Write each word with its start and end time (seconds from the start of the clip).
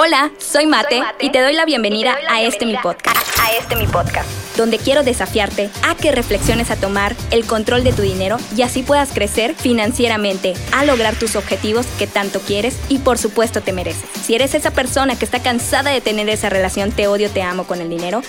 Hola, 0.00 0.30
soy 0.38 0.66
Mate, 0.66 1.02
y 1.18 1.30
te 1.30 1.40
doy 1.40 1.54
la 1.54 1.64
bienvenida, 1.64 2.16
a 2.28 2.40
este 2.40 2.64
mi 2.64 2.76
podcast. 2.76 3.36
A, 3.40 3.50
este 3.54 3.74
mi 3.74 3.88
podcast. 3.88 4.28
Donde 4.56 4.78
quiero 4.78 5.02
desafiarte 5.02 5.70
a 5.82 5.96
que 5.96 6.12
reflexiones 6.12 6.70
a 6.70 6.76
tomar 6.76 7.16
el 7.32 7.44
control 7.44 7.82
de 7.82 7.92
tu 7.92 8.02
dinero 8.02 8.36
y 8.56 8.62
así 8.62 8.84
puedas 8.84 9.12
crecer 9.12 9.56
financieramente, 9.56 10.54
a 10.70 10.84
lograr 10.84 11.16
tus 11.16 11.34
objetivos 11.34 11.84
que 11.98 12.06
tanto 12.06 12.38
quieres 12.38 12.78
y 12.88 12.98
por 12.98 13.18
supuesto 13.18 13.60
te 13.60 13.72
mereces. 13.72 14.08
Si 14.22 14.36
eres 14.36 14.54
esa 14.54 14.70
persona 14.70 15.18
que 15.18 15.24
está 15.24 15.42
cansada 15.42 15.90
de 15.90 16.00
tener 16.00 16.28
esa 16.28 16.48
relación 16.48 16.92
te 16.92 17.08
odio, 17.08 17.28
te 17.28 17.42
amo 17.42 17.66
con 17.66 17.80
el 17.80 17.90
dinero, 17.90 18.22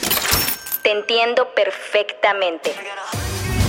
te 0.81 0.89
entiendo 0.89 1.54
perfectamente. 1.54 2.73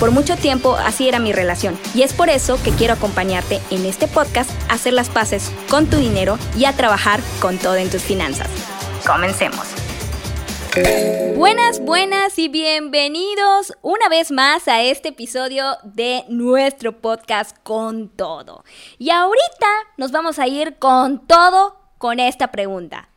Por 0.01 0.09
mucho 0.09 0.35
tiempo 0.35 0.77
así 0.77 1.07
era 1.07 1.19
mi 1.19 1.31
relación 1.31 1.79
y 1.93 2.01
es 2.01 2.11
por 2.11 2.29
eso 2.29 2.57
que 2.63 2.71
quiero 2.71 2.95
acompañarte 2.95 3.61
en 3.69 3.85
este 3.85 4.07
podcast 4.07 4.49
a 4.67 4.73
hacer 4.73 4.93
las 4.93 5.11
paces 5.11 5.51
con 5.69 5.91
tu 5.91 5.97
dinero 5.97 6.39
y 6.57 6.65
a 6.65 6.75
trabajar 6.75 7.19
con 7.39 7.59
todo 7.59 7.75
en 7.75 7.87
tus 7.91 8.01
finanzas. 8.01 8.49
Comencemos. 9.05 9.67
Buenas, 11.37 11.81
buenas 11.81 12.39
y 12.39 12.47
bienvenidos 12.47 13.73
una 13.83 14.09
vez 14.09 14.31
más 14.31 14.67
a 14.67 14.81
este 14.81 15.09
episodio 15.09 15.77
de 15.83 16.23
nuestro 16.29 16.99
podcast 16.99 17.55
con 17.61 18.09
todo. 18.09 18.63
Y 18.97 19.11
ahorita 19.11 19.67
nos 19.97 20.11
vamos 20.11 20.39
a 20.39 20.47
ir 20.47 20.79
con 20.79 21.27
todo 21.27 21.75
con 21.99 22.19
esta 22.19 22.47
pregunta. 22.47 23.09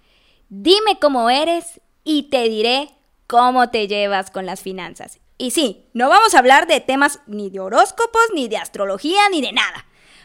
Dime 0.51 0.99
cómo 1.01 1.31
eres 1.31 1.81
y 2.05 2.25
te 2.25 2.43
diré 2.51 2.91
cómo 3.27 3.71
te 3.71 3.89
llevas 3.89 4.31
con 4.31 4.45
las 4.45 4.61
finanzas. 4.61 5.24
Y 5.45 5.51
sí, 5.51 5.85
no 5.93 6.09
vamos 6.09 6.35
a 6.35 6.39
hablar 6.39 6.67
de 6.67 6.81
temas 6.81 7.21
ni 7.27 7.51
de 7.51 7.61
horóscopos, 7.61 8.23
ni 8.35 8.49
de 8.49 8.57
astrología, 8.57 9.29
ni 9.29 9.43
de 9.43 9.53
nada. 9.53 9.85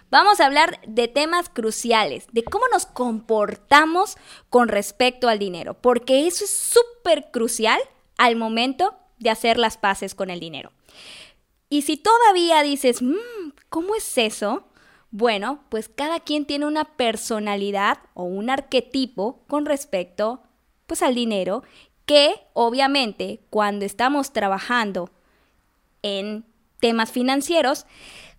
Vamos 0.10 0.40
a 0.40 0.46
hablar 0.46 0.80
de 0.88 1.10
temas 1.10 1.50
cruciales, 1.50 2.28
de 2.32 2.46
cómo 2.46 2.64
nos 2.72 2.86
comportamos 2.86 4.16
con 4.50 4.70
respecto 4.70 5.28
al 5.28 5.38
dinero, 5.38 5.74
porque 5.74 6.26
eso 6.26 6.46
es 6.46 6.52
súper 6.52 7.32
crucial 7.32 7.82
al 8.18 8.38
momento 8.38 8.96
de 9.18 9.30
hacer 9.30 9.58
las 9.58 9.78
paces 9.78 10.16
con 10.16 10.30
el 10.30 10.40
dinero. 10.40 10.72
Y 11.68 11.82
si 11.82 11.98
todavía 11.98 12.64
dices, 12.64 13.02
mm, 13.02 13.52
¿cómo 13.68 13.96
es 13.96 14.18
eso? 14.18 14.70
Bueno, 15.12 15.66
pues 15.68 15.90
cada 15.90 16.22
quien 16.22 16.46
tiene 16.46 16.66
una 16.66 16.96
personalidad 16.96 17.98
o 18.14 18.24
un 18.24 18.50
arquetipo 18.50 19.44
con 19.50 19.66
respecto 19.66 20.44
pues 20.90 21.04
al 21.04 21.14
dinero 21.14 21.62
que 22.10 22.42
obviamente 22.54 23.40
cuando 23.52 23.86
estamos 23.86 24.34
trabajando 24.34 25.12
en 26.02 26.44
temas 26.80 27.12
financieros, 27.12 27.86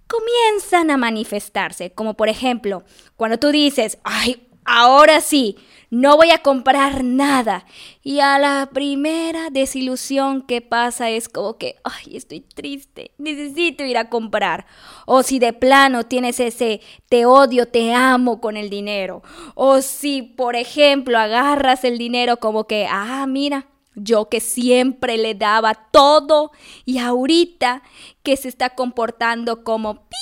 comienzan 0.09 0.91
a 0.91 0.97
manifestarse, 0.97 1.93
como 1.93 2.15
por 2.15 2.29
ejemplo, 2.29 2.83
cuando 3.15 3.39
tú 3.39 3.53
dices, 3.53 3.99
ay, 4.03 4.49
ahora 4.65 5.21
sí, 5.21 5.57
no 5.91 6.17
voy 6.17 6.31
a 6.31 6.39
comprar 6.39 7.05
nada. 7.05 7.67
Y 8.03 8.21
a 8.21 8.39
la 8.39 8.71
primera 8.73 9.51
desilusión 9.51 10.43
que 10.43 10.63
pasa 10.63 11.11
es 11.11 11.29
como 11.29 11.59
que, 11.59 11.77
ay, 11.85 12.17
estoy 12.17 12.41
triste, 12.41 13.11
necesito 13.19 13.85
ir 13.85 13.99
a 13.99 14.09
comprar. 14.09 14.67
O 15.05 15.23
si 15.23 15.39
de 15.39 15.53
plano 15.53 16.05
tienes 16.05 16.41
ese 16.41 16.81
te 17.09 17.27
odio, 17.27 17.67
te 17.67 17.93
amo 17.93 18.41
con 18.41 18.57
el 18.57 18.71
dinero. 18.71 19.23
O 19.55 19.83
si, 19.83 20.23
por 20.23 20.55
ejemplo, 20.55 21.19
agarras 21.19 21.85
el 21.85 21.99
dinero 21.99 22.39
como 22.39 22.65
que, 22.69 22.87
ah, 22.89 23.27
mira, 23.27 23.67
yo 23.97 24.29
que 24.29 24.41
siempre 24.41 25.19
le 25.19 25.35
daba 25.35 25.75
todo 25.75 26.53
y 26.85 26.99
ahorita 26.99 27.83
que 28.23 28.37
se 28.37 28.49
está 28.49 28.71
comportando 28.71 29.65
como 29.65 30.07
pi, 30.09 30.17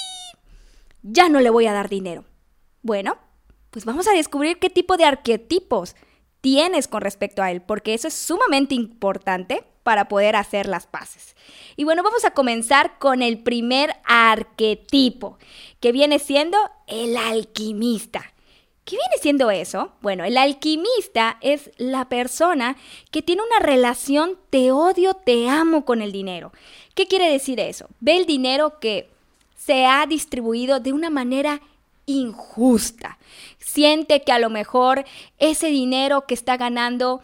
ya 1.02 1.28
no 1.28 1.40
le 1.40 1.50
voy 1.50 1.66
a 1.66 1.74
dar 1.74 1.88
dinero. 1.88 2.24
Bueno, 2.82 3.18
pues 3.78 3.94
vamos 3.94 4.08
a 4.08 4.12
descubrir 4.12 4.58
qué 4.58 4.70
tipo 4.70 4.96
de 4.96 5.04
arquetipos 5.04 5.94
tienes 6.40 6.88
con 6.88 7.00
respecto 7.00 7.42
a 7.42 7.50
él, 7.50 7.62
porque 7.62 7.94
eso 7.94 8.08
es 8.08 8.14
sumamente 8.14 8.74
importante 8.74 9.64
para 9.84 10.08
poder 10.08 10.36
hacer 10.36 10.66
las 10.66 10.86
paces. 10.86 11.36
Y 11.76 11.84
bueno, 11.84 12.02
vamos 12.02 12.24
a 12.24 12.32
comenzar 12.32 12.98
con 12.98 13.22
el 13.22 13.38
primer 13.38 13.94
arquetipo, 14.04 15.38
que 15.80 15.92
viene 15.92 16.18
siendo 16.18 16.58
el 16.86 17.16
alquimista. 17.16 18.32
¿Qué 18.84 18.96
viene 18.96 19.14
siendo 19.20 19.50
eso? 19.50 19.92
Bueno, 20.00 20.24
el 20.24 20.36
alquimista 20.38 21.38
es 21.40 21.70
la 21.76 22.08
persona 22.08 22.76
que 23.10 23.22
tiene 23.22 23.42
una 23.42 23.64
relación 23.64 24.38
te 24.50 24.72
odio, 24.72 25.14
te 25.14 25.48
amo 25.48 25.84
con 25.84 26.02
el 26.02 26.10
dinero. 26.10 26.52
¿Qué 26.94 27.06
quiere 27.06 27.30
decir 27.30 27.60
eso? 27.60 27.86
Ve 28.00 28.16
el 28.16 28.26
dinero 28.26 28.80
que 28.80 29.10
se 29.56 29.84
ha 29.84 30.06
distribuido 30.06 30.80
de 30.80 30.92
una 30.92 31.10
manera 31.10 31.60
injusta. 32.08 33.18
Siente 33.58 34.22
que 34.22 34.32
a 34.32 34.38
lo 34.38 34.50
mejor 34.50 35.04
ese 35.38 35.68
dinero 35.68 36.26
que 36.26 36.34
está 36.34 36.56
ganando 36.56 37.20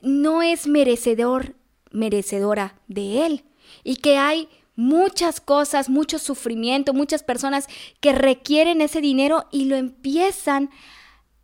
no 0.00 0.42
es 0.42 0.66
merecedor, 0.66 1.54
merecedora 1.92 2.74
de 2.88 3.26
él. 3.26 3.44
Y 3.84 3.96
que 3.96 4.16
hay 4.16 4.48
muchas 4.76 5.40
cosas, 5.40 5.88
mucho 5.88 6.18
sufrimiento, 6.18 6.94
muchas 6.94 7.22
personas 7.22 7.68
que 8.00 8.12
requieren 8.12 8.80
ese 8.80 9.00
dinero 9.00 9.46
y 9.52 9.66
lo 9.66 9.76
empiezan 9.76 10.70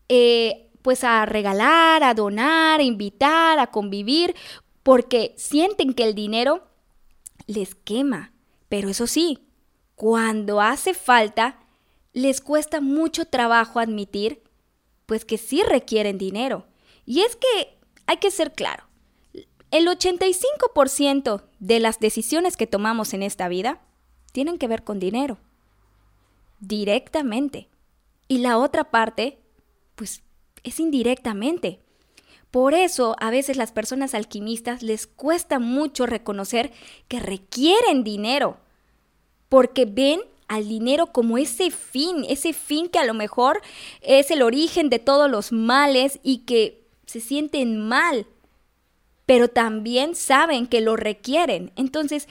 eh, 0.09 0.71
pues 0.83 1.05
a 1.05 1.27
regalar, 1.27 2.03
a 2.03 2.15
donar, 2.15 2.81
a 2.81 2.83
invitar, 2.83 3.59
a 3.59 3.69
convivir, 3.69 4.35
porque 4.83 5.35
sienten 5.37 5.93
que 5.93 6.05
el 6.05 6.15
dinero 6.15 6.67
les 7.47 7.75
quema. 7.75 8.33
Pero 8.69 8.89
eso 8.89 9.07
sí, 9.07 9.39
cuando 9.95 10.61
hace 10.61 10.95
falta, 10.95 11.59
les 12.13 12.41
cuesta 12.41 12.81
mucho 12.81 13.25
trabajo 13.25 13.79
admitir, 13.79 14.43
pues 15.07 15.25
que 15.25 15.39
sí 15.39 15.63
requieren 15.63 16.19
dinero. 16.19 16.67
Y 17.07 17.21
es 17.21 17.37
que 17.37 17.79
hay 18.07 18.19
que 18.19 18.31
ser 18.31 18.53
claro, 18.53 18.85
el 19.71 19.87
85% 19.87 21.45
de 21.61 21.81
las 21.81 22.01
decisiones 22.01 22.57
que 22.57 22.67
tomamos 22.67 23.15
en 23.15 23.23
esta 23.23 23.49
vida 23.49 23.81
tienen 24.33 24.59
que 24.59 24.67
ver 24.67 24.83
con 24.83 24.99
dinero, 24.99 25.39
directamente. 26.59 27.69
Y 28.27 28.39
la 28.39 28.59
otra 28.59 28.91
parte, 28.91 29.39
pues 29.95 30.23
es 30.65 30.81
indirectamente. 30.81 31.81
Por 32.51 32.75
eso 32.75 33.15
a 33.21 33.31
veces 33.31 33.57
las 33.57 33.71
personas 33.71 34.15
alquimistas 34.15 34.83
les 34.83 35.07
cuesta 35.07 35.61
mucho 35.61 36.05
reconocer 36.05 36.73
que 37.07 37.21
requieren 37.21 38.03
dinero, 38.03 38.59
porque 39.49 39.85
ven 39.85 40.21
al 40.51 40.69
dinero 40.69 41.07
como 41.07 41.39
ese 41.39 41.71
fin, 41.71 42.27
ese 42.29 42.53
fin 42.53 42.89
que 42.89 42.99
a 42.99 43.07
lo 43.07 43.15
mejor 43.15 43.63
es 44.03 44.31
el 44.31 44.43
origen 44.43 44.91
de 44.91 44.99
todos 44.99 45.31
los 45.31 45.51
males 45.51 46.21
y 46.23 46.39
que 46.41 46.87
se 47.07 47.21
sienten 47.21 47.89
mal 47.89 48.27
pero 49.31 49.47
también 49.47 50.17
saben 50.17 50.67
que 50.67 50.81
lo 50.81 50.97
requieren. 50.97 51.71
Entonces, 51.77 52.27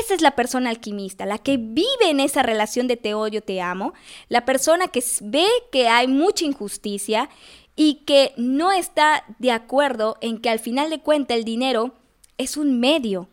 esa 0.00 0.14
es 0.14 0.22
la 0.22 0.30
persona 0.30 0.70
alquimista, 0.70 1.26
la 1.26 1.36
que 1.36 1.58
vive 1.58 2.08
en 2.08 2.20
esa 2.20 2.42
relación 2.42 2.88
de 2.88 2.96
te 2.96 3.12
odio, 3.12 3.42
te 3.42 3.60
amo, 3.60 3.92
la 4.30 4.46
persona 4.46 4.88
que 4.88 5.04
ve 5.20 5.44
que 5.70 5.88
hay 5.88 6.08
mucha 6.08 6.46
injusticia 6.46 7.28
y 7.76 7.96
que 8.06 8.32
no 8.38 8.72
está 8.72 9.24
de 9.38 9.52
acuerdo 9.52 10.16
en 10.22 10.38
que 10.38 10.48
al 10.48 10.58
final 10.58 10.88
de 10.88 11.00
cuentas 11.00 11.36
el 11.36 11.44
dinero 11.44 11.92
es 12.38 12.56
un 12.56 12.80
medio, 12.80 13.28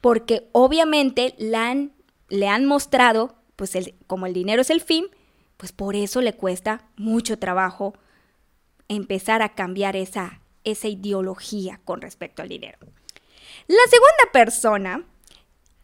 porque 0.00 0.48
obviamente 0.52 1.34
le 1.36 2.46
han 2.46 2.64
mostrado, 2.64 3.34
pues 3.60 3.76
como 4.06 4.24
el 4.24 4.32
dinero 4.32 4.62
es 4.62 4.70
el 4.70 4.80
fin, 4.80 5.06
pues 5.58 5.70
por 5.70 5.94
eso 5.94 6.22
le 6.22 6.32
cuesta 6.32 6.88
mucho 6.96 7.38
trabajo 7.38 7.92
empezar 8.88 9.42
a 9.42 9.54
cambiar 9.54 9.96
esa 9.96 10.40
esa 10.64 10.88
ideología 10.88 11.78
con 11.84 12.00
respecto 12.00 12.40
al 12.40 12.48
dinero. 12.48 12.78
La 13.66 13.82
segunda 13.90 14.32
persona 14.32 15.04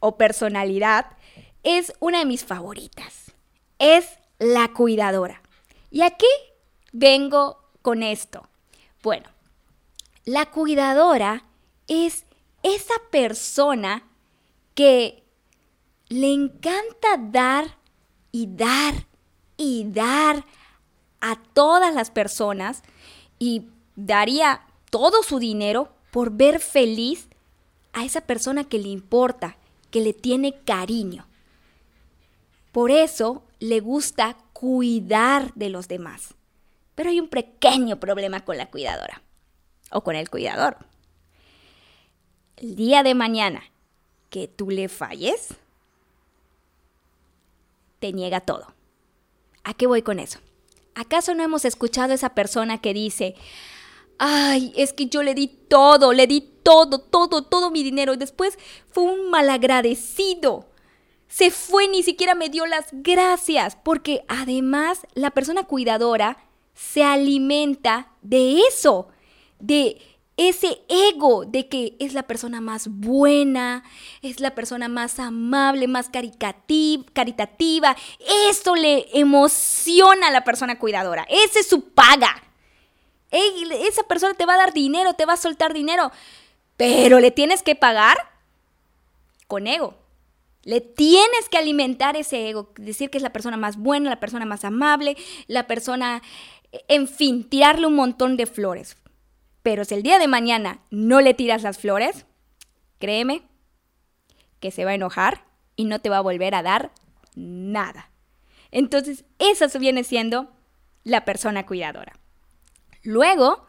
o 0.01 0.17
personalidad 0.17 1.19
es 1.63 1.93
una 2.01 2.21
de 2.21 2.25
mis 2.25 2.47
favoritas. 2.47 3.33
Es 3.79 4.19
la 4.39 4.73
cuidadora. 4.73 5.43
¿Y 5.91 6.01
aquí 6.01 6.27
vengo 6.93 7.61
con 7.83 8.03
esto? 8.03 8.49
Bueno, 9.03 9.29
la 10.25 10.47
cuidadora 10.47 11.45
es 11.89 12.25
esa 12.63 12.95
persona 13.11 14.03
que 14.75 15.26
le 16.09 16.33
encanta 16.33 17.17
dar 17.19 17.79
y 18.33 18.47
dar 18.49 19.07
y 19.57 19.85
dar 19.91 20.45
a 21.21 21.37
todas 21.55 21.95
las 21.95 22.11
personas 22.11 22.83
y 23.39 23.67
daría 23.97 24.67
todo 24.91 25.23
su 25.23 25.39
dinero 25.39 25.93
por 26.11 26.31
ver 26.31 26.61
feliz 26.61 27.29
a 27.93 28.05
esa 28.05 28.21
persona 28.21 28.65
que 28.65 28.79
le 28.79 28.89
importa, 28.89 29.57
que 29.91 30.01
le 30.01 30.13
tiene 30.13 30.61
cariño. 30.65 31.27
Por 32.73 32.91
eso 32.91 33.43
le 33.59 33.81
gusta 33.81 34.37
cuidar 34.53 35.53
de 35.55 35.71
los 35.71 35.89
demás. 35.89 36.35
Pero 36.95 37.11
hay 37.11 37.21
un 37.21 37.29
pequeño 37.29 37.99
problema 37.99 38.45
con 38.45 38.57
la 38.57 38.71
cuidadora 38.71 39.23
o 39.91 40.03
con 40.03 40.15
el 40.17 40.31
cuidador. 40.31 40.77
El 42.57 42.77
día 42.77 43.03
de 43.03 43.15
mañana 43.15 43.63
que 44.31 44.49
tú 44.49 44.71
le 44.71 44.89
falles, 44.89 45.55
te 47.99 48.13
niega 48.13 48.41
todo. 48.41 48.75
¿A 49.65 49.75
qué 49.75 49.87
voy 49.87 50.03
con 50.03 50.19
eso? 50.19 50.39
¿Acaso 50.95 51.35
no 51.35 51.43
hemos 51.43 51.65
escuchado 51.65 52.13
a 52.13 52.15
esa 52.15 52.31
persona 52.31 52.81
que 52.81 52.95
dice, 52.95 53.35
ay, 54.19 54.73
es 54.77 54.93
que 54.93 55.07
yo 55.07 55.23
le 55.23 55.35
di 55.35 55.49
todo, 55.49 56.13
le 56.13 56.27
di 56.27 56.41
todo, 56.63 56.99
todo, 57.01 57.43
todo 57.43 57.71
mi 57.71 57.83
dinero 57.83 58.15
y 58.15 58.17
después 58.17 58.59
fue 58.89 59.05
un 59.05 59.31
malagradecido? 59.31 60.69
Se 61.29 61.51
fue, 61.51 61.89
ni 61.89 62.03
siquiera 62.03 62.35
me 62.35 62.49
dio 62.49 62.67
las 62.67 62.87
gracias, 62.93 63.77
porque 63.77 64.25
además 64.29 65.07
la 65.15 65.33
persona 65.33 65.65
cuidadora 65.65 66.39
se 66.73 67.03
alimenta 67.03 68.13
de 68.23 68.61
eso, 68.61 69.09
de 69.59 70.01
ese 70.37 70.83
ego 70.89 71.47
de 71.47 71.69
que 71.69 71.97
es 71.99 72.13
la 72.13 72.25
persona 72.25 72.61
más 72.61 72.89
buena, 72.89 73.85
es 74.21 74.41
la 74.41 74.55
persona 74.55 74.89
más 74.89 75.19
amable, 75.19 75.89
más 75.89 76.11
caritativa. 76.11 77.97
Eso 78.51 78.75
le 78.75 79.07
emociona 79.19 80.29
a 80.29 80.31
la 80.31 80.45
persona 80.45 80.79
cuidadora. 80.79 81.27
Esa 81.31 81.61
es 81.61 81.69
su 81.69 81.89
paga. 81.89 82.43
esa 83.31 84.03
persona 84.03 84.35
te 84.35 84.45
va 84.45 84.55
a 84.55 84.59
dar 84.59 84.73
dinero, 84.75 85.15
te 85.15 85.25
va 85.25 85.35
a 85.35 85.39
soltar 85.39 85.73
dinero, 85.73 86.13
pero 86.77 87.19
le 87.19 87.31
tienes 87.31 87.63
que 87.63 87.75
pagar 87.75 88.19
con 89.47 89.67
ego. 89.67 89.95
Le 90.65 90.81
tienes 90.81 91.49
que 91.49 91.59
alimentar 91.59 92.17
ese 92.17 92.49
ego, 92.49 92.73
decir 92.77 93.09
que 93.09 93.19
es 93.19 93.23
la 93.23 93.33
persona 93.33 93.57
más 93.57 93.77
buena, 93.77 94.11
la 94.11 94.21
persona 94.21 94.45
más 94.45 94.65
amable, 94.65 95.17
la 95.47 95.69
persona, 95.69 96.23
en 96.89 97.07
fin, 97.07 97.49
tirarle 97.49 97.87
un 97.87 97.95
montón 97.95 98.37
de 98.37 98.47
flores. 98.47 98.97
Pero 99.67 99.85
si 99.85 99.95
el 99.95 100.05
día 100.05 100.21
de 100.21 100.29
mañana 100.29 100.79
no 100.93 101.21
le 101.21 101.35
tiras 101.35 101.65
las 101.65 101.77
flores, 101.77 102.25
créeme 103.01 103.43
que 104.61 104.71
se 104.71 104.85
va 104.85 104.93
a 104.93 104.95
enojar 104.95 105.43
y 105.75 105.87
no 105.87 106.01
te 106.01 106.09
va 106.09 106.19
a 106.19 106.21
volver 106.21 106.55
a 106.55 106.63
dar 106.63 106.93
nada. 107.35 108.13
Entonces, 108.71 109.25
esa 109.41 109.67
viene 109.81 110.05
siendo 110.05 110.53
la 111.03 111.25
persona 111.25 111.67
cuidadora. 111.67 112.13
Luego, 113.03 113.67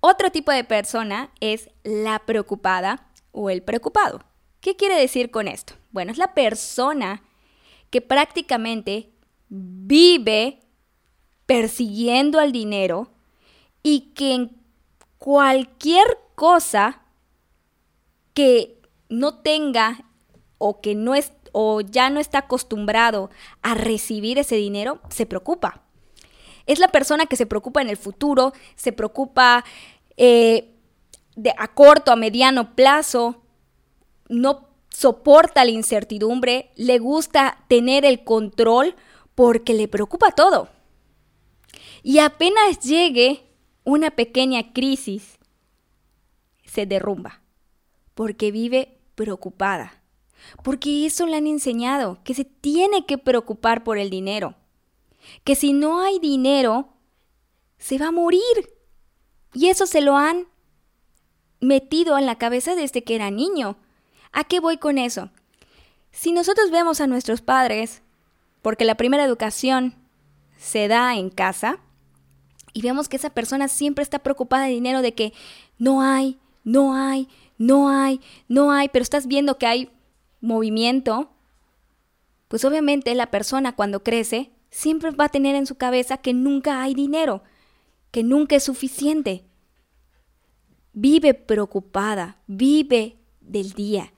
otro 0.00 0.32
tipo 0.32 0.50
de 0.50 0.64
persona 0.64 1.30
es 1.38 1.70
la 1.84 2.18
preocupada 2.26 3.06
o 3.30 3.48
el 3.48 3.62
preocupado. 3.62 4.24
¿Qué 4.58 4.74
quiere 4.74 4.96
decir 4.96 5.30
con 5.30 5.46
esto? 5.46 5.74
Bueno, 5.92 6.10
es 6.10 6.18
la 6.18 6.34
persona 6.34 7.22
que 7.90 8.00
prácticamente 8.00 9.12
vive 9.48 10.58
persiguiendo 11.46 12.40
al 12.40 12.50
dinero 12.50 13.12
y 13.84 14.12
que 14.16 14.34
en 14.34 14.57
cualquier 15.18 16.06
cosa 16.34 17.02
que 18.34 18.80
no 19.08 19.34
tenga 19.34 20.04
o 20.58 20.80
que 20.80 20.94
no 20.94 21.14
es 21.14 21.32
o 21.52 21.80
ya 21.80 22.10
no 22.10 22.20
está 22.20 22.38
acostumbrado 22.38 23.30
a 23.62 23.74
recibir 23.74 24.38
ese 24.38 24.56
dinero, 24.56 25.00
se 25.08 25.26
preocupa. 25.26 25.82
Es 26.66 26.78
la 26.78 26.88
persona 26.88 27.26
que 27.26 27.36
se 27.36 27.46
preocupa 27.46 27.80
en 27.80 27.88
el 27.88 27.96
futuro, 27.96 28.52
se 28.76 28.92
preocupa 28.92 29.64
eh, 30.16 30.74
de, 31.36 31.54
a 31.56 31.68
corto, 31.68 32.12
a 32.12 32.16
mediano 32.16 32.74
plazo, 32.74 33.42
no 34.28 34.68
soporta 34.90 35.64
la 35.64 35.70
incertidumbre, 35.70 36.70
le 36.76 36.98
gusta 36.98 37.64
tener 37.68 38.04
el 38.04 38.24
control 38.24 38.94
porque 39.34 39.72
le 39.72 39.88
preocupa 39.88 40.32
todo. 40.32 40.68
Y 42.02 42.18
apenas 42.18 42.80
llegue 42.80 43.47
una 43.88 44.10
pequeña 44.10 44.74
crisis, 44.74 45.38
se 46.66 46.84
derrumba 46.84 47.40
porque 48.12 48.50
vive 48.50 48.98
preocupada. 49.14 50.02
Porque 50.62 51.06
eso 51.06 51.26
le 51.26 51.36
han 51.36 51.46
enseñado, 51.46 52.18
que 52.22 52.34
se 52.34 52.44
tiene 52.44 53.06
que 53.06 53.16
preocupar 53.16 53.84
por 53.84 53.96
el 53.96 54.10
dinero. 54.10 54.56
Que 55.42 55.54
si 55.54 55.72
no 55.72 56.00
hay 56.00 56.18
dinero, 56.18 56.88
se 57.78 57.96
va 57.96 58.08
a 58.08 58.12
morir. 58.12 58.42
Y 59.54 59.68
eso 59.68 59.86
se 59.86 60.02
lo 60.02 60.18
han 60.18 60.48
metido 61.60 62.18
en 62.18 62.26
la 62.26 62.36
cabeza 62.36 62.74
desde 62.74 63.04
que 63.04 63.14
era 63.14 63.30
niño. 63.30 63.78
¿A 64.32 64.44
qué 64.44 64.60
voy 64.60 64.76
con 64.76 64.98
eso? 64.98 65.30
Si 66.10 66.32
nosotros 66.32 66.70
vemos 66.70 67.00
a 67.00 67.06
nuestros 67.06 67.40
padres, 67.40 68.02
porque 68.60 68.84
la 68.84 68.96
primera 68.96 69.24
educación 69.24 69.94
se 70.58 70.88
da 70.88 71.16
en 71.16 71.30
casa, 71.30 71.80
y 72.72 72.82
vemos 72.82 73.08
que 73.08 73.16
esa 73.16 73.30
persona 73.30 73.68
siempre 73.68 74.02
está 74.02 74.18
preocupada 74.20 74.64
de 74.64 74.72
dinero, 74.72 75.02
de 75.02 75.14
que 75.14 75.32
no 75.78 76.02
hay, 76.02 76.38
no 76.64 76.94
hay, 76.94 77.28
no 77.56 77.88
hay, 77.88 78.20
no 78.48 78.72
hay, 78.72 78.88
pero 78.88 79.02
estás 79.02 79.26
viendo 79.26 79.58
que 79.58 79.66
hay 79.66 79.90
movimiento, 80.40 81.30
pues 82.48 82.64
obviamente 82.64 83.14
la 83.14 83.30
persona 83.30 83.74
cuando 83.74 84.02
crece 84.02 84.52
siempre 84.70 85.10
va 85.10 85.26
a 85.26 85.30
tener 85.30 85.54
en 85.54 85.66
su 85.66 85.76
cabeza 85.76 86.18
que 86.18 86.32
nunca 86.32 86.82
hay 86.82 86.94
dinero, 86.94 87.42
que 88.10 88.22
nunca 88.22 88.56
es 88.56 88.64
suficiente. 88.64 89.44
Vive 90.92 91.34
preocupada, 91.34 92.38
vive 92.46 93.18
del 93.40 93.72
día. 93.72 94.12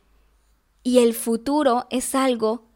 Y 0.82 0.98
el 0.98 1.14
futuro 1.14 1.86
es 1.90 2.14
algo 2.14 2.68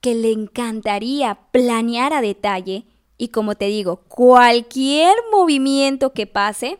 que 0.00 0.14
le 0.14 0.32
encantaría 0.32 1.38
planear 1.52 2.12
a 2.12 2.22
detalle 2.22 2.86
y 3.20 3.28
como 3.28 3.54
te 3.54 3.66
digo, 3.66 3.96
cualquier 4.08 5.14
movimiento 5.30 6.14
que 6.14 6.26
pase, 6.26 6.78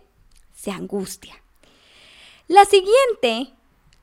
se 0.54 0.70
angustia. 0.70 1.34
La 2.48 2.64
siguiente 2.64 3.52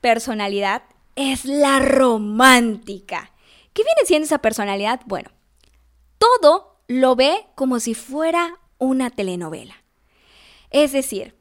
personalidad 0.00 0.84
es 1.16 1.44
la 1.44 1.80
romántica. 1.80 3.32
¿Qué 3.72 3.82
viene 3.82 4.06
siendo 4.06 4.26
esa 4.26 4.38
personalidad? 4.38 5.00
Bueno, 5.06 5.30
todo 6.18 6.76
lo 6.86 7.16
ve 7.16 7.44
como 7.56 7.80
si 7.80 7.94
fuera 7.94 8.60
una 8.78 9.10
telenovela. 9.10 9.74
Es 10.70 10.92
decir, 10.92 11.34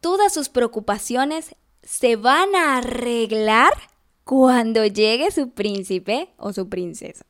todas 0.00 0.32
sus 0.32 0.48
preocupaciones 0.48 1.54
se 1.82 2.16
van 2.16 2.56
a 2.56 2.78
arreglar 2.78 3.74
cuando 4.24 4.86
llegue 4.86 5.32
su 5.32 5.50
príncipe 5.50 6.30
o 6.38 6.54
su 6.54 6.70
princesa. 6.70 7.26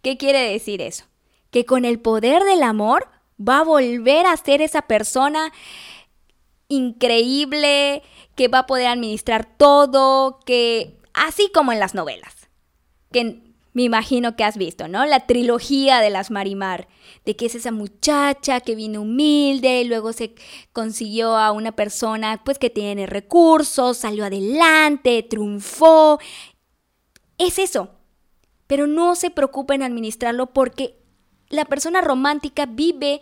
¿Qué 0.00 0.16
quiere 0.16 0.50
decir 0.50 0.80
eso? 0.80 1.11
Que 1.52 1.64
con 1.64 1.84
el 1.84 2.00
poder 2.00 2.42
del 2.42 2.64
amor 2.64 3.08
va 3.38 3.60
a 3.60 3.64
volver 3.64 4.26
a 4.26 4.36
ser 4.36 4.62
esa 4.62 4.82
persona 4.82 5.52
increíble, 6.66 8.02
que 8.34 8.48
va 8.48 8.60
a 8.60 8.66
poder 8.66 8.88
administrar 8.88 9.44
todo, 9.44 10.40
que 10.46 10.98
así 11.12 11.50
como 11.52 11.70
en 11.70 11.78
las 11.78 11.94
novelas, 11.94 12.48
que 13.12 13.42
me 13.74 13.82
imagino 13.82 14.34
que 14.36 14.44
has 14.44 14.56
visto, 14.56 14.88
¿no? 14.88 15.04
La 15.04 15.26
trilogía 15.26 16.00
de 16.00 16.08
las 16.08 16.30
Marimar, 16.30 16.88
de 17.26 17.36
que 17.36 17.46
es 17.46 17.54
esa 17.54 17.70
muchacha 17.70 18.60
que 18.60 18.74
vino 18.74 19.02
humilde, 19.02 19.82
y 19.82 19.84
luego 19.84 20.14
se 20.14 20.34
consiguió 20.72 21.36
a 21.36 21.52
una 21.52 21.72
persona 21.72 22.40
pues 22.44 22.58
que 22.58 22.70
tiene 22.70 23.06
recursos, 23.06 23.98
salió 23.98 24.24
adelante, 24.24 25.22
triunfó. 25.22 26.18
Es 27.36 27.58
eso. 27.58 27.90
Pero 28.66 28.86
no 28.86 29.14
se 29.16 29.30
preocupen 29.30 29.82
en 29.82 29.92
administrarlo 29.92 30.54
porque 30.54 31.01
la 31.52 31.66
persona 31.66 32.00
romántica 32.00 32.66
vive 32.66 33.20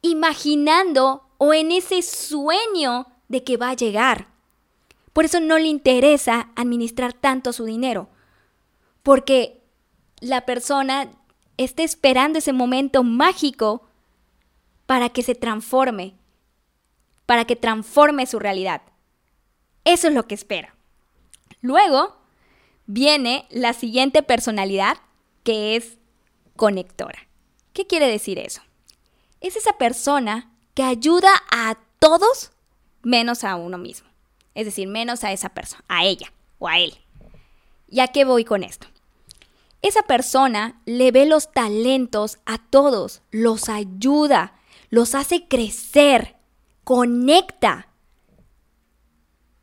imaginando 0.00 1.28
o 1.36 1.52
en 1.52 1.72
ese 1.72 2.00
sueño 2.00 3.08
de 3.28 3.42
que 3.42 3.56
va 3.56 3.70
a 3.70 3.74
llegar. 3.74 4.28
Por 5.12 5.24
eso 5.24 5.40
no 5.40 5.58
le 5.58 5.66
interesa 5.66 6.50
administrar 6.54 7.12
tanto 7.12 7.52
su 7.52 7.64
dinero, 7.64 8.08
porque 9.02 9.60
la 10.20 10.46
persona 10.46 11.10
está 11.56 11.82
esperando 11.82 12.38
ese 12.38 12.52
momento 12.52 13.02
mágico 13.02 13.88
para 14.86 15.08
que 15.08 15.24
se 15.24 15.34
transforme, 15.34 16.14
para 17.26 17.44
que 17.44 17.56
transforme 17.56 18.26
su 18.26 18.38
realidad. 18.38 18.82
Eso 19.84 20.06
es 20.06 20.14
lo 20.14 20.28
que 20.28 20.36
espera. 20.36 20.76
Luego 21.60 22.16
viene 22.86 23.46
la 23.50 23.72
siguiente 23.72 24.22
personalidad, 24.22 24.98
que 25.42 25.74
es 25.74 25.98
conectora. 26.54 27.31
¿Qué 27.72 27.86
quiere 27.86 28.06
decir 28.06 28.38
eso? 28.38 28.62
Es 29.40 29.56
esa 29.56 29.72
persona 29.78 30.50
que 30.74 30.82
ayuda 30.82 31.30
a 31.50 31.78
todos 31.98 32.52
menos 33.02 33.44
a 33.44 33.56
uno 33.56 33.78
mismo. 33.78 34.08
Es 34.54 34.66
decir, 34.66 34.88
menos 34.88 35.24
a 35.24 35.32
esa 35.32 35.48
persona, 35.50 35.84
a 35.88 36.04
ella 36.04 36.32
o 36.58 36.68
a 36.68 36.78
él. 36.78 36.94
¿Y 37.88 38.00
a 38.00 38.08
qué 38.08 38.24
voy 38.24 38.44
con 38.44 38.62
esto? 38.62 38.86
Esa 39.82 40.02
persona 40.02 40.80
le 40.86 41.10
ve 41.10 41.26
los 41.26 41.52
talentos 41.52 42.38
a 42.46 42.58
todos, 42.58 43.22
los 43.30 43.68
ayuda, 43.68 44.54
los 44.90 45.14
hace 45.14 45.48
crecer, 45.48 46.36
conecta 46.84 47.88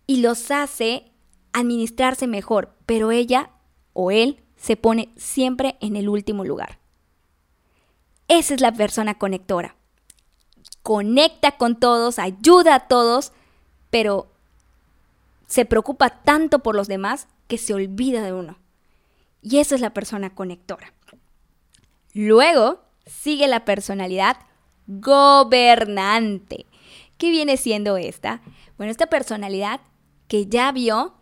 y 0.06 0.18
los 0.18 0.52
hace 0.52 1.12
administrarse 1.54 2.28
mejor, 2.28 2.76
pero 2.86 3.12
ella 3.12 3.52
o 3.94 4.12
él 4.12 4.44
se 4.58 4.76
pone 4.76 5.10
siempre 5.16 5.78
en 5.80 5.96
el 5.96 6.10
último 6.10 6.44
lugar. 6.44 6.80
Esa 8.30 8.54
es 8.54 8.62
la 8.62 8.72
persona 8.72 9.18
conectora. 9.18 9.76
Conecta 10.84 11.58
con 11.58 11.80
todos, 11.80 12.20
ayuda 12.20 12.76
a 12.76 12.88
todos, 12.88 13.34
pero 13.90 14.32
se 15.48 15.66
preocupa 15.66 16.22
tanto 16.22 16.60
por 16.60 16.76
los 16.76 16.88
demás 16.88 17.28
que 17.48 17.58
se 17.58 17.74
olvida 17.74 18.22
de 18.22 18.32
uno. 18.32 18.58
Y 19.42 19.58
esa 19.58 19.76
es 19.76 19.82
la 19.82 19.94
persona 19.94 20.36
conectora. 20.36 20.94
Luego 22.14 22.82
sigue 23.08 23.48
la 23.48 23.66
personalidad 23.66 24.38
gobernante. 24.86 26.68
¿Qué 27.18 27.32
viene 27.32 27.58
siendo 27.58 27.98
esta? 27.98 28.42
Bueno, 28.78 28.92
esta 28.92 29.08
personalidad 29.08 29.82
que 30.28 30.46
ya 30.46 30.72
vio 30.72 31.16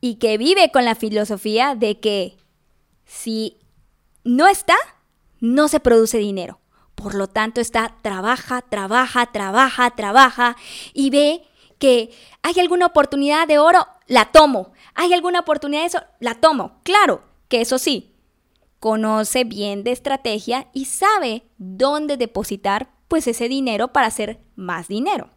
y 0.00 0.16
que 0.16 0.38
vive 0.38 0.70
con 0.72 0.86
la 0.86 0.94
filosofía 0.94 1.74
de 1.74 2.00
que 2.00 2.38
si 3.04 3.58
no 4.24 4.46
está, 4.46 4.76
no 5.40 5.68
se 5.68 5.80
produce 5.80 6.18
dinero. 6.18 6.60
Por 6.94 7.14
lo 7.14 7.28
tanto, 7.28 7.60
está, 7.60 7.96
trabaja, 8.02 8.62
trabaja, 8.62 9.26
trabaja, 9.26 9.90
trabaja 9.90 10.56
y 10.94 11.10
ve 11.10 11.42
que 11.78 12.10
hay 12.42 12.58
alguna 12.58 12.86
oportunidad 12.86 13.46
de 13.46 13.58
oro, 13.58 13.86
la 14.06 14.32
tomo. 14.32 14.72
Hay 14.94 15.12
alguna 15.12 15.40
oportunidad 15.40 15.82
de 15.82 15.86
eso, 15.86 16.02
la 16.20 16.34
tomo. 16.36 16.80
Claro 16.82 17.22
que 17.48 17.60
eso 17.60 17.78
sí, 17.78 18.14
conoce 18.80 19.44
bien 19.44 19.84
de 19.84 19.92
estrategia 19.92 20.68
y 20.72 20.86
sabe 20.86 21.44
dónde 21.58 22.16
depositar 22.16 22.90
pues 23.08 23.26
ese 23.26 23.48
dinero 23.48 23.92
para 23.92 24.06
hacer 24.06 24.40
más 24.54 24.88
dinero. 24.88 25.30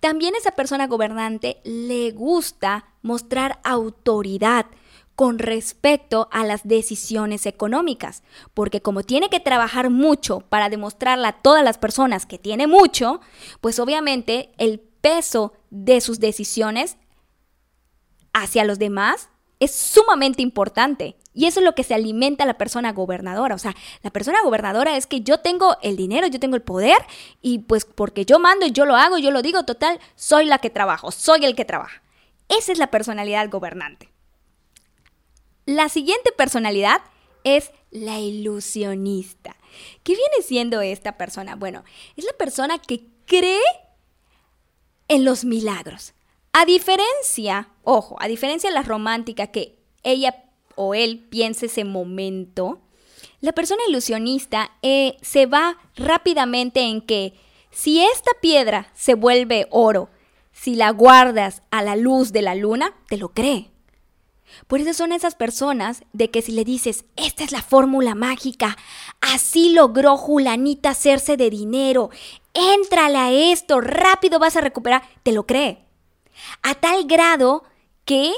También 0.00 0.34
esa 0.34 0.50
persona 0.50 0.86
gobernante 0.86 1.60
le 1.64 2.10
gusta 2.10 2.86
mostrar 3.00 3.60
autoridad 3.64 4.66
con 5.14 5.38
respecto 5.38 6.28
a 6.32 6.44
las 6.44 6.66
decisiones 6.66 7.46
económicas, 7.46 8.22
porque 8.52 8.80
como 8.80 9.02
tiene 9.02 9.30
que 9.30 9.40
trabajar 9.40 9.90
mucho 9.90 10.40
para 10.40 10.68
demostrarle 10.68 11.28
a 11.28 11.40
todas 11.40 11.62
las 11.62 11.78
personas 11.78 12.26
que 12.26 12.38
tiene 12.38 12.66
mucho, 12.66 13.20
pues 13.60 13.78
obviamente 13.78 14.52
el 14.58 14.80
peso 14.80 15.52
de 15.70 16.00
sus 16.00 16.18
decisiones 16.18 16.96
hacia 18.32 18.64
los 18.64 18.78
demás 18.78 19.28
es 19.60 19.74
sumamente 19.74 20.42
importante. 20.42 21.16
Y 21.32 21.46
eso 21.46 21.60
es 21.60 21.64
lo 21.64 21.74
que 21.74 21.82
se 21.82 21.94
alimenta 21.94 22.44
a 22.44 22.46
la 22.46 22.58
persona 22.58 22.92
gobernadora. 22.92 23.54
O 23.54 23.58
sea, 23.58 23.74
la 24.02 24.10
persona 24.10 24.42
gobernadora 24.42 24.96
es 24.96 25.06
que 25.06 25.20
yo 25.20 25.40
tengo 25.40 25.76
el 25.82 25.96
dinero, 25.96 26.26
yo 26.28 26.38
tengo 26.38 26.54
el 26.54 26.62
poder 26.62 26.98
y 27.42 27.60
pues 27.60 27.84
porque 27.84 28.24
yo 28.24 28.38
mando 28.38 28.66
yo 28.66 28.84
lo 28.84 28.94
hago, 28.94 29.18
yo 29.18 29.30
lo 29.30 29.42
digo, 29.42 29.64
total, 29.64 29.98
soy 30.14 30.46
la 30.46 30.58
que 30.58 30.70
trabajo, 30.70 31.10
soy 31.10 31.44
el 31.44 31.56
que 31.56 31.64
trabaja. 31.64 32.02
Esa 32.48 32.72
es 32.72 32.78
la 32.78 32.90
personalidad 32.90 33.50
gobernante. 33.50 34.13
La 35.66 35.88
siguiente 35.88 36.30
personalidad 36.32 37.00
es 37.44 37.70
la 37.90 38.18
ilusionista. 38.18 39.56
¿Qué 40.02 40.12
viene 40.12 40.42
siendo 40.42 40.80
esta 40.80 41.16
persona? 41.16 41.56
Bueno, 41.56 41.84
es 42.16 42.24
la 42.24 42.32
persona 42.32 42.78
que 42.78 43.06
cree 43.26 43.60
en 45.08 45.24
los 45.24 45.44
milagros. 45.44 46.14
A 46.52 46.64
diferencia, 46.64 47.68
ojo, 47.82 48.16
a 48.20 48.28
diferencia 48.28 48.70
de 48.70 48.74
la 48.74 48.82
romántica 48.82 49.48
que 49.48 49.78
ella 50.02 50.44
o 50.76 50.94
él 50.94 51.18
piensa 51.30 51.66
ese 51.66 51.84
momento, 51.84 52.80
la 53.40 53.52
persona 53.52 53.82
ilusionista 53.88 54.70
eh, 54.82 55.16
se 55.22 55.46
va 55.46 55.78
rápidamente 55.96 56.80
en 56.80 57.00
que 57.00 57.34
si 57.70 58.02
esta 58.02 58.30
piedra 58.40 58.90
se 58.94 59.14
vuelve 59.14 59.66
oro, 59.70 60.10
si 60.52 60.76
la 60.76 60.90
guardas 60.90 61.62
a 61.70 61.82
la 61.82 61.96
luz 61.96 62.32
de 62.32 62.42
la 62.42 62.54
luna, 62.54 62.94
te 63.08 63.16
lo 63.16 63.30
cree. 63.30 63.73
Por 64.66 64.80
eso 64.80 64.92
son 64.94 65.12
esas 65.12 65.34
personas 65.34 66.04
de 66.12 66.30
que 66.30 66.42
si 66.42 66.52
le 66.52 66.64
dices, 66.64 67.04
esta 67.16 67.44
es 67.44 67.52
la 67.52 67.62
fórmula 67.62 68.14
mágica, 68.14 68.76
así 69.20 69.70
logró 69.70 70.16
Julanita 70.16 70.90
hacerse 70.90 71.36
de 71.36 71.50
dinero, 71.50 72.10
éntrale 72.52 73.18
a 73.18 73.32
esto, 73.32 73.80
rápido 73.80 74.38
vas 74.38 74.56
a 74.56 74.60
recuperar, 74.60 75.02
te 75.22 75.32
lo 75.32 75.46
cree. 75.46 75.84
A 76.62 76.74
tal 76.74 77.04
grado 77.06 77.64
que 78.04 78.32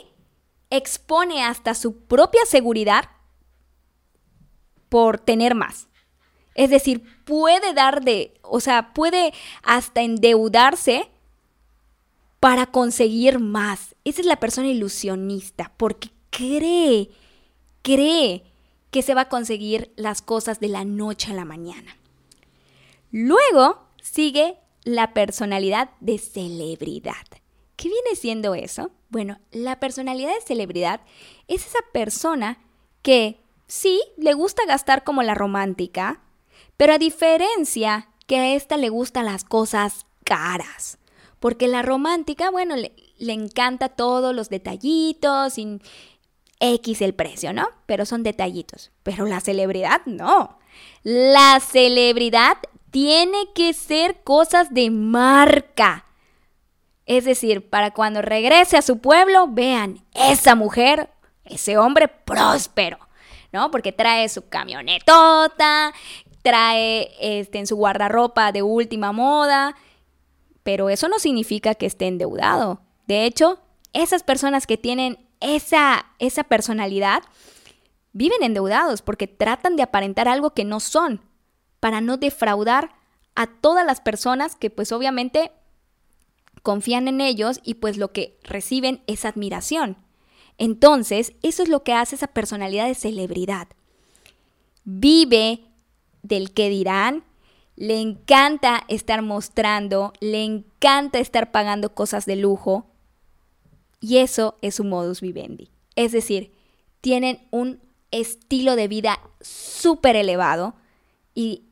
expone 0.70 1.44
hasta 1.44 1.74
su 1.74 1.98
propia 2.04 2.44
seguridad 2.46 3.10
por 4.88 5.18
tener 5.18 5.54
más. 5.54 5.88
Es 6.54 6.70
decir, 6.70 7.02
puede 7.24 7.74
dar 7.74 8.02
de, 8.02 8.34
o 8.42 8.60
sea, 8.60 8.94
puede 8.94 9.32
hasta 9.62 10.00
endeudarse 10.00 11.10
para 12.40 12.66
conseguir 12.66 13.38
más. 13.38 13.94
Esa 14.04 14.20
es 14.20 14.26
la 14.26 14.40
persona 14.40 14.68
ilusionista, 14.68 15.72
porque 15.76 16.10
cree, 16.30 17.10
cree 17.82 18.44
que 18.90 19.02
se 19.02 19.14
va 19.14 19.22
a 19.22 19.28
conseguir 19.28 19.92
las 19.96 20.22
cosas 20.22 20.60
de 20.60 20.68
la 20.68 20.84
noche 20.84 21.32
a 21.32 21.34
la 21.34 21.44
mañana. 21.44 21.96
Luego 23.10 23.86
sigue 24.00 24.58
la 24.84 25.14
personalidad 25.14 25.90
de 26.00 26.18
celebridad. 26.18 27.26
¿Qué 27.76 27.88
viene 27.88 28.14
siendo 28.14 28.54
eso? 28.54 28.90
Bueno, 29.08 29.38
la 29.50 29.80
personalidad 29.80 30.34
de 30.34 30.40
celebridad 30.40 31.00
es 31.48 31.66
esa 31.66 31.80
persona 31.92 32.58
que 33.02 33.40
sí 33.66 34.00
le 34.16 34.32
gusta 34.34 34.64
gastar 34.66 35.04
como 35.04 35.22
la 35.22 35.34
romántica, 35.34 36.22
pero 36.76 36.94
a 36.94 36.98
diferencia 36.98 38.08
que 38.26 38.38
a 38.38 38.54
esta 38.54 38.76
le 38.76 38.88
gustan 38.88 39.26
las 39.26 39.44
cosas 39.44 40.06
caras. 40.24 40.98
Porque 41.40 41.68
la 41.68 41.82
romántica, 41.82 42.50
bueno, 42.50 42.76
le, 42.76 42.92
encanta 43.18 43.88
todos 43.90 44.34
los 44.34 44.48
detallitos 44.48 45.58
y 45.58 45.80
X 46.60 47.02
el 47.02 47.14
precio, 47.14 47.52
¿no? 47.52 47.68
Pero 47.86 48.06
son 48.06 48.22
detallitos. 48.22 48.90
Pero 49.02 49.26
la 49.26 49.40
celebridad 49.40 50.00
no. 50.06 50.58
La 51.02 51.60
celebridad 51.60 52.56
tiene 52.90 53.52
que 53.54 53.74
ser 53.74 54.22
cosas 54.22 54.72
de 54.72 54.90
marca. 54.90 56.06
Es 57.04 57.24
decir, 57.24 57.68
para 57.68 57.92
cuando 57.92 58.22
regrese 58.22 58.76
a 58.76 58.82
su 58.82 58.98
pueblo, 58.98 59.46
vean, 59.48 60.04
esa 60.14 60.54
mujer, 60.54 61.10
ese 61.44 61.78
hombre 61.78 62.08
próspero, 62.08 62.98
¿no? 63.52 63.70
Porque 63.70 63.92
trae 63.92 64.28
su 64.28 64.48
camionetota, 64.48 65.92
trae 66.42 67.10
este, 67.20 67.58
en 67.58 67.66
su 67.66 67.76
guardarropa 67.76 68.50
de 68.50 68.62
última 68.62 69.12
moda, 69.12 69.76
pero 70.66 70.90
eso 70.90 71.08
no 71.08 71.20
significa 71.20 71.76
que 71.76 71.86
esté 71.86 72.08
endeudado. 72.08 72.80
De 73.06 73.24
hecho, 73.24 73.60
esas 73.92 74.24
personas 74.24 74.66
que 74.66 74.76
tienen 74.76 75.16
esa, 75.38 76.06
esa 76.18 76.42
personalidad 76.42 77.22
viven 78.12 78.42
endeudados 78.42 79.00
porque 79.00 79.28
tratan 79.28 79.76
de 79.76 79.84
aparentar 79.84 80.26
algo 80.26 80.54
que 80.54 80.64
no 80.64 80.80
son 80.80 81.20
para 81.78 82.00
no 82.00 82.16
defraudar 82.16 82.96
a 83.36 83.46
todas 83.46 83.86
las 83.86 84.00
personas 84.00 84.56
que 84.56 84.68
pues 84.68 84.90
obviamente 84.90 85.52
confían 86.64 87.06
en 87.06 87.20
ellos 87.20 87.60
y 87.62 87.74
pues 87.74 87.96
lo 87.96 88.10
que 88.10 88.36
reciben 88.42 89.04
es 89.06 89.24
admiración. 89.24 89.96
Entonces, 90.58 91.34
eso 91.44 91.62
es 91.62 91.68
lo 91.68 91.84
que 91.84 91.92
hace 91.92 92.16
esa 92.16 92.26
personalidad 92.26 92.88
de 92.88 92.96
celebridad. 92.96 93.68
Vive 94.82 95.60
del 96.24 96.52
que 96.52 96.68
dirán, 96.70 97.22
le 97.76 98.00
encanta 98.00 98.84
estar 98.88 99.22
mostrando, 99.22 100.12
le 100.20 100.42
encanta 100.42 101.18
estar 101.18 101.52
pagando 101.52 101.94
cosas 101.94 102.24
de 102.24 102.36
lujo 102.36 102.86
y 104.00 104.18
eso 104.18 104.56
es 104.62 104.76
su 104.76 104.84
modus 104.84 105.20
vivendi. 105.20 105.70
Es 105.94 106.12
decir, 106.12 106.52
tienen 107.02 107.46
un 107.50 107.80
estilo 108.10 108.76
de 108.76 108.88
vida 108.88 109.20
súper 109.40 110.16
elevado 110.16 110.74
y, 111.34 111.64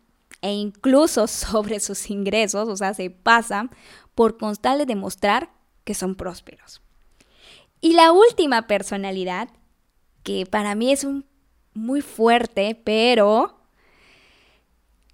e 0.42 0.52
incluso 0.52 1.26
sobre 1.26 1.80
sus 1.80 2.10
ingresos, 2.10 2.68
o 2.68 2.76
sea, 2.76 2.92
se 2.92 3.10
pasan 3.10 3.70
por 4.14 4.36
constarle 4.36 4.86
demostrar 4.86 5.50
que 5.84 5.94
son 5.94 6.14
prósperos. 6.14 6.82
Y 7.80 7.94
la 7.94 8.12
última 8.12 8.66
personalidad, 8.66 9.48
que 10.22 10.46
para 10.46 10.74
mí 10.74 10.92
es 10.92 11.06
muy 11.74 12.00
fuerte, 12.00 12.80
pero 12.82 13.63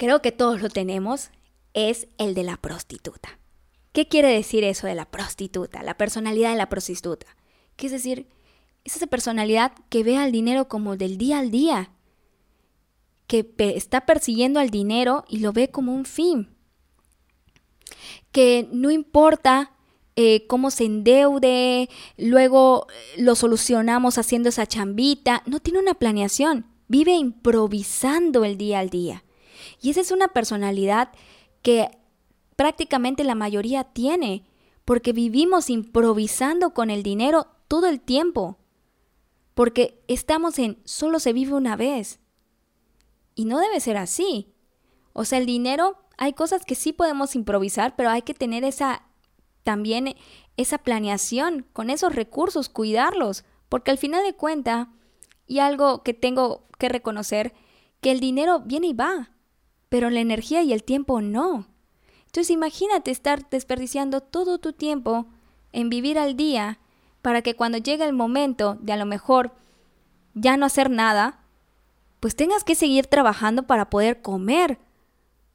creo 0.01 0.23
que 0.23 0.33
todos 0.33 0.63
lo 0.63 0.71
tenemos, 0.71 1.31
es 1.75 2.09
el 2.17 2.33
de 2.33 2.43
la 2.43 2.57
prostituta. 2.57 3.39
¿Qué 3.93 4.09
quiere 4.09 4.29
decir 4.29 4.65
eso 4.65 4.87
de 4.87 4.95
la 4.95 5.05
prostituta? 5.05 5.83
La 5.83 5.99
personalidad 5.99 6.53
de 6.53 6.57
la 6.57 6.71
prostituta. 6.71 7.27
¿Qué 7.77 7.87
es 7.87 7.93
decir? 7.93 8.27
Es 8.83 8.97
esa 8.97 9.07
personalidad 9.07 9.73
que 9.91 10.03
ve 10.03 10.17
al 10.17 10.33
dinero 10.33 10.69
como 10.69 10.97
del 10.97 11.19
día 11.19 11.39
al 11.39 11.51
día, 11.51 11.91
que 13.27 13.55
está 13.59 14.07
persiguiendo 14.07 14.59
al 14.59 14.71
dinero 14.71 15.25
y 15.29 15.41
lo 15.41 15.53
ve 15.53 15.71
como 15.71 15.95
un 15.95 16.07
fin 16.07 16.49
que 18.33 18.69
no 18.73 18.91
importa 18.91 19.73
eh, 20.17 20.47
cómo 20.47 20.71
se 20.71 20.85
endeude, 20.85 21.89
luego 22.17 22.87
eh, 22.89 23.23
lo 23.23 23.35
solucionamos 23.35 24.19
haciendo 24.19 24.49
esa 24.49 24.67
chambita, 24.67 25.43
no 25.47 25.61
tiene 25.61 25.79
una 25.79 25.95
planeación, 25.95 26.67
vive 26.89 27.13
improvisando 27.13 28.45
el 28.45 28.57
día 28.57 28.81
al 28.81 28.91
día. 28.91 29.25
Y 29.81 29.91
esa 29.91 30.01
es 30.01 30.11
una 30.11 30.29
personalidad 30.29 31.11
que 31.63 31.91
prácticamente 32.57 33.25
la 33.25 33.35
mayoría 33.35 33.85
tiene, 33.85 34.45
porque 34.85 35.13
vivimos 35.13 35.71
improvisando 35.71 36.75
con 36.75 36.91
el 36.91 37.03
dinero 37.03 37.47
todo 37.69 37.87
el 37.87 38.01
tiempo, 38.01 38.59
porque 39.55 40.03
estamos 40.09 40.59
en 40.59 40.81
solo 40.85 41.21
se 41.21 41.33
vive 41.33 41.55
una 41.55 41.77
vez. 41.77 42.21
Y 43.35 43.45
no 43.45 43.59
debe 43.59 43.81
ser 43.81 43.97
así. 43.97 44.53
O 45.13 45.25
sea, 45.25 45.39
el 45.39 45.47
dinero 45.47 45.99
hay 46.19 46.33
cosas 46.33 46.65
que 46.65 46.75
sí 46.75 46.93
podemos 46.93 47.35
improvisar, 47.35 47.97
pero 47.97 48.11
hay 48.11 48.23
que 48.23 48.35
tener 48.35 48.65
esa 48.65 49.07
también 49.63 50.15
esa 50.57 50.79
planeación 50.79 51.67
con 51.73 51.91
esos 51.91 52.15
recursos, 52.15 52.69
cuidarlos, 52.69 53.45
porque 53.69 53.91
al 53.91 53.99
final 53.99 54.25
de 54.25 54.35
cuenta 54.35 54.91
y 55.47 55.61
algo 55.61 56.03
que 56.03 56.15
tengo 56.15 56.67
que 56.79 56.89
reconocer 56.89 57.55
que 58.01 58.11
el 58.11 58.21
dinero 58.21 58.61
viene 58.61 58.89
y 58.89 58.93
va. 58.93 59.31
Pero 59.91 60.09
la 60.09 60.21
energía 60.21 60.63
y 60.63 60.73
el 60.73 60.83
tiempo 60.83 61.21
no. 61.21 61.67
Entonces 62.25 62.51
imagínate 62.51 63.11
estar 63.11 63.51
desperdiciando 63.51 64.23
todo 64.23 64.59
tu 64.59 64.73
tiempo 64.73 65.27
en 65.73 65.91
vivir 65.91 66.19
al 66.19 66.37
día 66.37 66.79
para 67.21 67.43
que 67.43 67.55
cuando 67.55 67.77
llegue 67.77 68.05
el 68.05 68.15
momento 68.15 68.79
de 68.81 68.93
a 68.93 68.97
lo 68.97 69.05
mejor 69.05 69.53
ya 70.33 70.57
no 70.57 70.65
hacer 70.65 70.89
nada, 70.91 71.41
pues 72.21 72.37
tengas 72.37 72.65
que 72.65 72.75
seguir 72.75 73.07
trabajando 73.07 73.65
para 73.65 73.91
poder 73.91 74.23
comer, 74.23 74.79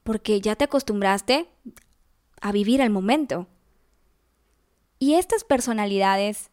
porque 0.04 0.42
ya 0.42 0.56
te 0.56 0.66
acostumbraste 0.66 1.50
a 2.42 2.52
vivir 2.52 2.82
el 2.82 2.90
momento. 2.90 3.48
Y 5.00 5.16
estas 5.16 5.44
personalidades 5.44 6.52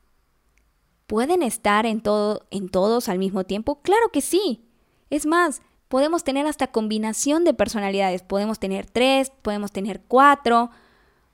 pueden 1.07 1.43
estar 1.43 1.85
en 1.85 2.01
todo 2.01 2.47
en 2.51 2.69
todos 2.69 3.09
al 3.09 3.19
mismo 3.19 3.45
tiempo? 3.45 3.83
Claro 3.83 4.09
que 4.13 4.21
sí. 4.21 4.65
Es 5.11 5.27
más, 5.27 5.61
podemos 5.93 6.25
tener 6.25 6.47
hasta 6.47 6.69
combinación 6.69 7.45
de 7.45 7.53
personalidades, 7.53 8.23
podemos 8.23 8.59
tener 8.59 8.87
tres, 8.87 9.31
podemos 9.43 9.73
tener 9.73 10.01
cuatro, 10.01 10.71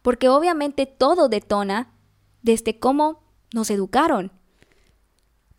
porque 0.02 0.28
obviamente 0.28 0.84
todo 0.84 1.28
detona 1.28 1.92
desde 2.42 2.76
cómo 2.80 3.22
nos 3.54 3.70
educaron. 3.70 4.32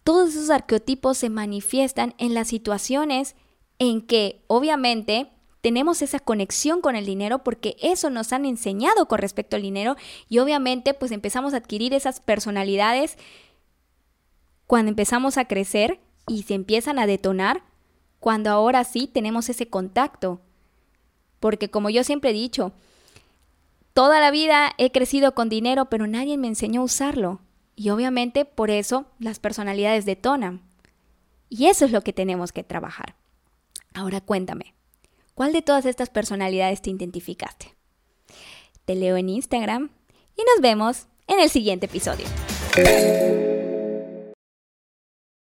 Todos 0.04 0.32
esos 0.32 0.50
arqueotipos 0.50 1.18
se 1.18 1.30
manifiestan 1.30 2.14
en 2.18 2.34
las 2.34 2.50
situaciones 2.50 3.38
en 3.78 4.06
que 4.06 4.44
obviamente 4.48 5.32
tenemos 5.62 6.02
esa 6.02 6.20
conexión 6.20 6.82
con 6.82 6.98
el 6.98 7.06
dinero 7.06 7.42
porque 7.42 7.78
eso 7.80 8.10
nos 8.10 8.34
han 8.34 8.46
enseñado 8.46 9.08
con 9.08 9.20
respecto 9.20 9.56
al 9.56 9.62
dinero 9.62 9.96
y 10.28 10.40
obviamente 10.40 10.94
pues 10.94 11.14
empezamos 11.14 11.54
a 11.54 11.58
adquirir 11.58 11.94
esas 11.94 12.20
personalidades 12.20 13.18
cuando 14.68 14.90
empezamos 14.90 15.38
a 15.38 15.46
crecer 15.46 16.02
y 16.28 16.44
se 16.44 16.54
empiezan 16.54 17.00
a 17.00 17.08
detonar 17.08 17.69
cuando 18.20 18.50
ahora 18.50 18.84
sí 18.84 19.08
tenemos 19.08 19.50
ese 19.50 19.68
contacto. 19.68 20.42
Porque 21.40 21.70
como 21.70 21.90
yo 21.90 22.04
siempre 22.04 22.32
he 22.32 22.34
dicho, 22.34 22.74
toda 23.94 24.20
la 24.20 24.32
vida 24.32 24.72
he 24.78 24.92
crecido 24.92 25.34
con 25.34 25.50
dinero, 25.50 25.86
pero 25.86 26.08
nadie 26.08 26.38
me 26.38 26.48
enseñó 26.48 26.82
a 26.82 26.86
usarlo. 26.86 27.40
Y 27.76 27.92
obviamente 27.92 28.44
por 28.46 28.72
eso 28.72 29.06
las 29.20 29.40
personalidades 29.40 30.06
detonan. 30.06 30.62
Y 31.48 31.68
eso 31.68 31.86
es 31.86 31.92
lo 31.92 32.02
que 32.02 32.14
tenemos 32.14 32.52
que 32.52 32.64
trabajar. 32.64 33.16
Ahora 33.94 34.22
cuéntame, 34.22 34.76
¿cuál 35.34 35.54
de 35.54 35.62
todas 35.62 35.86
estas 35.86 36.10
personalidades 36.10 36.82
te 36.82 36.92
identificaste? 36.92 37.74
Te 38.86 38.96
leo 38.96 39.18
en 39.18 39.30
Instagram 39.30 39.90
y 40.36 40.42
nos 40.44 40.62
vemos 40.62 41.08
en 41.28 41.40
el 41.40 41.50
siguiente 41.50 41.86
episodio. 41.86 42.26